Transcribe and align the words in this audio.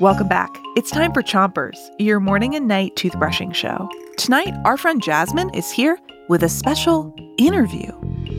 Welcome 0.00 0.28
back. 0.28 0.50
It's 0.76 0.90
time 0.90 1.12
for 1.12 1.22
Chompers, 1.22 1.76
your 1.98 2.20
morning 2.20 2.54
and 2.54 2.68
night 2.68 2.94
toothbrushing 2.94 3.54
show. 3.54 3.88
Tonight, 4.16 4.54
our 4.64 4.76
friend 4.76 5.02
Jasmine 5.02 5.50
is 5.54 5.70
here 5.70 5.98
with 6.28 6.42
a 6.42 6.48
special 6.48 7.14
interview. 7.36 7.90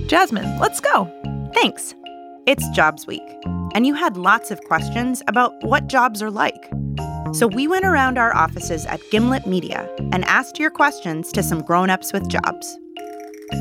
Jasmine, 0.07 0.57
let's 0.59 0.79
go. 0.79 1.11
Thanks. 1.53 1.95
It's 2.45 2.67
Jobs 2.69 3.05
Week, 3.05 3.23
and 3.75 3.85
you 3.85 3.93
had 3.93 4.17
lots 4.17 4.51
of 4.51 4.61
questions 4.61 5.21
about 5.27 5.53
what 5.63 5.87
jobs 5.87 6.21
are 6.21 6.31
like. 6.31 6.71
So 7.33 7.45
we 7.45 7.67
went 7.67 7.85
around 7.85 8.17
our 8.17 8.35
offices 8.35 8.85
at 8.85 9.01
Gimlet 9.11 9.45
Media 9.45 9.87
and 10.11 10.25
asked 10.25 10.59
your 10.59 10.71
questions 10.71 11.31
to 11.33 11.43
some 11.43 11.61
grown-ups 11.61 12.13
with 12.13 12.29
jobs. 12.29 12.77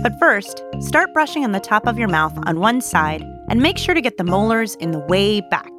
But 0.03 0.19
first, 0.19 0.63
start 0.81 1.13
brushing 1.13 1.45
on 1.45 1.53
the 1.53 1.61
top 1.61 1.87
of 1.87 1.99
your 1.99 2.09
mouth 2.09 2.39
on 2.47 2.61
one 2.61 2.81
side 2.81 3.23
and 3.49 3.61
make 3.61 3.77
sure 3.77 3.95
to 3.95 4.01
get 4.01 4.19
the 4.19 4.25
molars 4.25 4.75
in 4.77 4.93
the 4.93 5.01
way 5.01 5.41
back. 5.41 5.71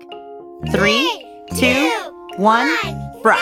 Three, 0.67 1.25
two, 1.57 1.89
one, 2.35 2.69
brush. 3.23 3.39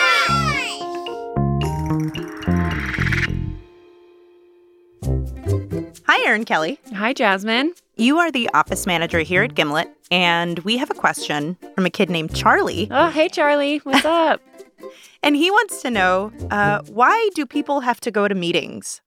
Hi, 6.06 6.24
Erin 6.26 6.44
Kelly. 6.44 6.78
Hi, 6.94 7.12
Jasmine. 7.12 7.74
You 7.96 8.18
are 8.18 8.30
the 8.30 8.48
office 8.54 8.86
manager 8.86 9.18
here 9.18 9.42
at 9.42 9.54
Gimlet, 9.54 9.90
and 10.12 10.60
we 10.60 10.76
have 10.78 10.90
a 10.90 10.94
question 10.94 11.56
from 11.74 11.84
a 11.84 11.90
kid 11.90 12.08
named 12.08 12.34
Charlie. 12.34 12.88
Oh, 12.90 13.08
hey, 13.10 13.28
Charlie. 13.28 13.78
What's 13.78 14.04
up? 14.06 14.40
And 15.22 15.34
he 15.34 15.50
wants 15.50 15.82
to 15.82 15.90
know 15.90 16.32
uh, 16.50 16.82
why 16.86 17.28
do 17.34 17.44
people 17.44 17.80
have 17.80 18.00
to 18.00 18.10
go 18.12 18.28
to 18.28 18.34
meetings? 18.34 19.00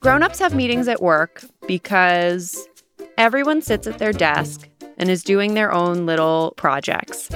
Grown-ups 0.00 0.38
have 0.38 0.54
meetings 0.54 0.86
at 0.86 1.00
work 1.02 1.42
because 1.66 2.68
everyone 3.16 3.62
sits 3.62 3.86
at 3.86 3.98
their 3.98 4.12
desk 4.12 4.68
and 4.98 5.10
is 5.10 5.22
doing 5.22 5.54
their 5.54 5.72
own 5.72 6.06
little 6.06 6.54
projects. 6.56 7.28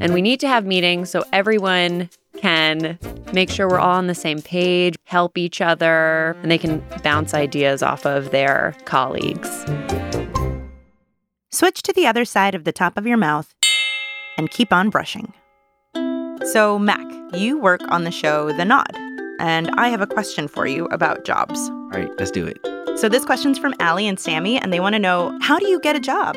And 0.00 0.14
we 0.14 0.22
need 0.22 0.40
to 0.40 0.48
have 0.48 0.66
meetings 0.66 1.10
so 1.10 1.24
everyone 1.32 2.10
can 2.36 2.98
make 3.32 3.50
sure 3.50 3.68
we're 3.68 3.78
all 3.78 3.96
on 3.96 4.06
the 4.06 4.14
same 4.14 4.42
page, 4.42 4.96
help 5.04 5.38
each 5.38 5.60
other, 5.60 6.36
and 6.42 6.50
they 6.50 6.58
can 6.58 6.84
bounce 7.02 7.34
ideas 7.34 7.82
off 7.82 8.04
of 8.04 8.30
their 8.30 8.74
colleagues. 8.84 9.64
Switch 11.50 11.82
to 11.82 11.92
the 11.92 12.06
other 12.06 12.24
side 12.24 12.54
of 12.54 12.64
the 12.64 12.72
top 12.72 12.96
of 12.96 13.06
your 13.06 13.16
mouth 13.16 13.54
and 14.38 14.50
keep 14.50 14.72
on 14.72 14.90
brushing. 14.90 15.32
So, 16.46 16.78
Mac, 16.78 17.06
you 17.34 17.58
work 17.58 17.82
on 17.88 18.04
the 18.04 18.10
show 18.10 18.52
The 18.52 18.64
Nod, 18.64 18.96
and 19.38 19.70
I 19.76 19.88
have 19.88 20.00
a 20.00 20.06
question 20.06 20.48
for 20.48 20.66
you 20.66 20.86
about 20.86 21.24
jobs. 21.24 21.68
All 21.68 21.90
right, 21.90 22.10
let's 22.18 22.30
do 22.30 22.46
it. 22.46 22.58
So, 22.98 23.08
this 23.08 23.24
question's 23.24 23.58
from 23.58 23.74
Allie 23.78 24.08
and 24.08 24.18
Sammy, 24.18 24.58
and 24.58 24.72
they 24.72 24.80
want 24.80 24.94
to 24.94 24.98
know 24.98 25.38
how 25.42 25.58
do 25.58 25.68
you 25.68 25.78
get 25.80 25.94
a 25.94 26.00
job? 26.00 26.36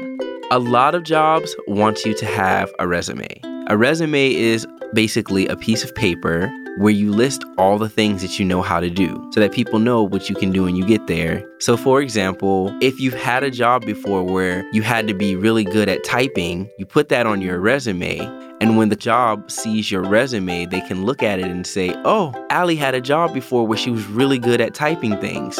A 0.52 0.60
lot 0.60 0.94
of 0.94 1.02
jobs 1.02 1.56
want 1.66 2.06
you 2.06 2.14
to 2.14 2.26
have 2.28 2.72
a 2.78 2.88
resume. 2.88 3.28
A 3.68 3.76
resume 3.76 4.32
is 4.32 4.68
basically 4.94 5.48
a 5.48 5.56
piece 5.56 5.84
of 5.84 5.96
paper 5.96 6.54
where 6.78 6.94
you 6.94 7.12
list 7.12 7.44
all 7.58 7.80
the 7.80 7.90
things 7.90 8.22
that 8.22 8.38
you 8.38 8.46
know 8.46 8.62
how 8.62 8.80
to 8.80 8.92
do 8.92 9.28
so 9.34 9.40
that 9.40 9.54
people 9.54 9.80
know 9.80 10.04
what 10.04 10.30
you 10.30 10.36
can 10.36 10.52
do 10.52 10.62
when 10.62 10.76
you 10.76 10.86
get 10.86 11.08
there. 11.08 11.44
So, 11.58 11.76
for 11.76 12.00
example, 12.00 12.78
if 12.80 13.00
you've 13.00 13.16
had 13.16 13.44
a 13.44 13.50
job 13.50 13.88
before 13.88 14.22
where 14.22 14.64
you 14.72 14.84
had 14.84 15.08
to 15.08 15.16
be 15.16 15.36
really 15.36 15.64
good 15.64 15.90
at 15.90 16.04
typing, 16.04 16.70
you 16.78 16.86
put 16.86 17.10
that 17.10 17.26
on 17.26 17.42
your 17.42 17.60
resume. 17.60 18.20
And 18.62 18.78
when 18.78 18.90
the 18.90 18.96
job 18.96 19.50
sees 19.50 19.90
your 19.90 20.04
resume, 20.04 20.68
they 20.68 20.82
can 20.82 21.06
look 21.06 21.24
at 21.24 21.40
it 21.40 21.46
and 21.46 21.66
say, 21.66 21.92
Oh, 22.06 22.36
Allie 22.52 22.76
had 22.76 22.94
a 22.94 23.02
job 23.02 23.34
before 23.34 23.66
where 23.66 23.80
she 23.80 23.90
was 23.90 24.06
really 24.06 24.38
good 24.38 24.62
at 24.62 24.76
typing 24.76 25.20
things. 25.20 25.56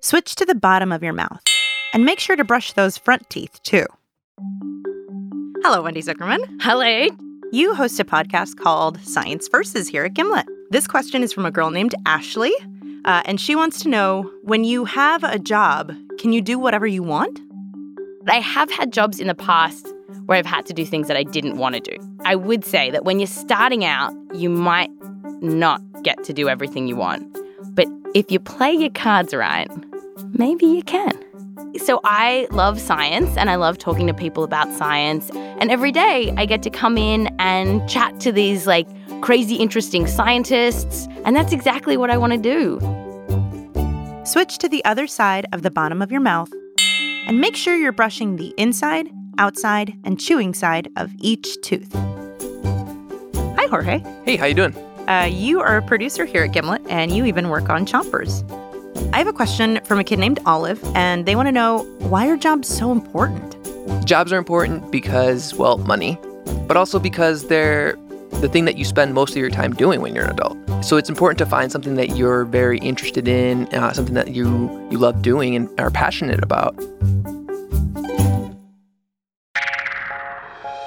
Switch 0.00 0.34
to 0.34 0.44
the 0.44 0.56
bottom 0.56 0.90
of 0.90 1.00
your 1.00 1.12
mouth 1.12 1.40
and 1.94 2.04
make 2.04 2.18
sure 2.18 2.36
to 2.36 2.44
brush 2.44 2.74
those 2.74 2.98
front 2.98 3.30
teeth 3.30 3.62
too. 3.62 3.86
Hello, 5.62 5.80
Wendy 5.80 6.02
Zuckerman. 6.02 6.44
Hello. 6.60 7.06
You 7.52 7.74
host 7.74 7.98
a 8.00 8.04
podcast 8.04 8.58
called 8.58 9.00
Science 9.00 9.48
Versus 9.48 9.88
here 9.88 10.04
at 10.04 10.12
Gimlet. 10.12 10.46
This 10.70 10.86
question 10.86 11.22
is 11.22 11.32
from 11.32 11.46
a 11.46 11.50
girl 11.50 11.70
named 11.70 11.94
Ashley, 12.04 12.52
uh, 13.04 13.22
and 13.24 13.40
she 13.40 13.54
wants 13.54 13.80
to 13.84 13.88
know 13.88 14.30
when 14.42 14.64
you 14.64 14.84
have 14.84 15.22
a 15.22 15.38
job, 15.38 15.94
can 16.18 16.32
you 16.32 16.42
do 16.42 16.58
whatever 16.58 16.86
you 16.86 17.02
want? 17.02 17.40
I 18.26 18.40
have 18.40 18.70
had 18.70 18.92
jobs 18.92 19.20
in 19.20 19.28
the 19.28 19.34
past 19.34 19.86
where 20.26 20.36
I've 20.36 20.46
had 20.46 20.66
to 20.66 20.72
do 20.72 20.84
things 20.84 21.06
that 21.08 21.16
I 21.16 21.22
didn't 21.22 21.58
want 21.58 21.76
to 21.76 21.80
do. 21.80 21.96
I 22.24 22.34
would 22.34 22.64
say 22.64 22.90
that 22.90 23.04
when 23.04 23.20
you're 23.20 23.26
starting 23.26 23.84
out, 23.84 24.12
you 24.34 24.50
might 24.50 24.90
not 25.42 25.80
get 26.02 26.24
to 26.24 26.32
do 26.32 26.48
everything 26.48 26.88
you 26.88 26.96
want. 26.96 27.24
But 27.74 27.86
if 28.14 28.30
you 28.32 28.40
play 28.40 28.72
your 28.72 28.90
cards 28.90 29.34
right, 29.34 29.68
maybe 30.34 30.66
you 30.66 30.82
can. 30.82 31.12
So 31.78 32.00
I 32.04 32.46
love 32.50 32.80
science 32.80 33.36
and 33.36 33.50
I 33.50 33.56
love 33.56 33.78
talking 33.78 34.06
to 34.06 34.14
people 34.14 34.44
about 34.44 34.72
science. 34.72 35.30
And 35.32 35.70
every 35.70 35.92
day 35.92 36.32
I 36.36 36.46
get 36.46 36.62
to 36.64 36.70
come 36.70 36.98
in 36.98 37.34
and 37.38 37.88
chat 37.88 38.20
to 38.20 38.32
these 38.32 38.66
like 38.66 38.86
crazy 39.22 39.56
interesting 39.56 40.06
scientists. 40.06 41.08
And 41.24 41.34
that's 41.34 41.52
exactly 41.52 41.96
what 41.96 42.10
I 42.10 42.16
want 42.16 42.32
to 42.32 42.38
do. 42.38 42.78
Switch 44.24 44.58
to 44.58 44.68
the 44.68 44.84
other 44.84 45.06
side 45.06 45.46
of 45.52 45.62
the 45.62 45.70
bottom 45.70 46.00
of 46.00 46.10
your 46.10 46.20
mouth 46.20 46.50
and 47.26 47.40
make 47.40 47.56
sure 47.56 47.76
you're 47.76 47.92
brushing 47.92 48.36
the 48.36 48.54
inside, 48.56 49.08
outside, 49.38 49.94
and 50.04 50.20
chewing 50.20 50.54
side 50.54 50.88
of 50.96 51.10
each 51.18 51.60
tooth. 51.62 51.92
Hi, 53.56 53.66
Jorge. 53.66 54.02
Hey, 54.24 54.36
how 54.36 54.46
you 54.46 54.54
doing? 54.54 54.74
Uh, 55.08 55.28
you 55.30 55.60
are 55.60 55.76
a 55.76 55.82
producer 55.82 56.24
here 56.24 56.44
at 56.44 56.52
Gimlet, 56.52 56.82
and 56.88 57.12
you 57.12 57.26
even 57.26 57.50
work 57.50 57.68
on 57.68 57.84
Chompers. 57.84 58.42
I 59.12 59.18
have 59.18 59.26
a 59.26 59.32
question 59.32 59.80
from 59.84 59.98
a 59.98 60.04
kid 60.04 60.18
named 60.18 60.40
Olive, 60.46 60.82
and 60.94 61.26
they 61.26 61.36
want 61.36 61.46
to 61.48 61.52
know 61.52 61.84
why 61.98 62.28
are 62.28 62.36
jobs 62.36 62.68
so 62.68 62.92
important? 62.92 63.56
Jobs 64.04 64.32
are 64.32 64.38
important 64.38 64.90
because, 64.90 65.54
well, 65.54 65.78
money, 65.78 66.18
but 66.66 66.76
also 66.76 66.98
because 66.98 67.48
they're 67.48 67.96
the 68.40 68.48
thing 68.48 68.64
that 68.64 68.76
you 68.76 68.84
spend 68.84 69.14
most 69.14 69.30
of 69.30 69.36
your 69.36 69.50
time 69.50 69.72
doing 69.72 70.00
when 70.00 70.14
you're 70.14 70.24
an 70.24 70.30
adult. 70.30 70.58
So 70.84 70.96
it's 70.96 71.08
important 71.08 71.38
to 71.38 71.46
find 71.46 71.70
something 71.70 71.94
that 71.94 72.16
you're 72.16 72.44
very 72.44 72.78
interested 72.78 73.28
in, 73.28 73.66
uh, 73.74 73.92
something 73.92 74.14
that 74.14 74.34
you 74.34 74.70
you 74.90 74.98
love 74.98 75.22
doing 75.22 75.54
and 75.54 75.68
are 75.80 75.90
passionate 75.90 76.42
about. 76.42 76.76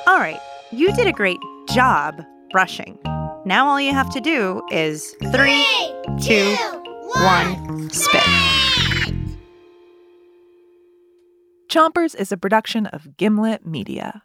All 0.05 0.19
right, 0.19 0.39
you 0.71 0.93
did 0.93 1.07
a 1.07 1.11
great 1.11 1.39
job 1.69 2.23
brushing. 2.51 2.99
Now 3.45 3.67
all 3.67 3.79
you 3.79 3.93
have 3.93 4.11
to 4.13 4.19
do 4.19 4.61
is 4.71 5.15
three, 5.31 5.65
two, 6.21 6.55
one, 7.15 7.89
spit. 7.89 8.21
Chompers 11.69 12.15
is 12.15 12.31
a 12.31 12.37
production 12.37 12.85
of 12.87 13.17
Gimlet 13.17 13.65
Media. 13.65 14.23